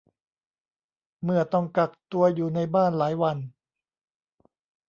[1.23, 3.37] เมื่อต้องกักตัวอยู่ในบ้านหลายวัน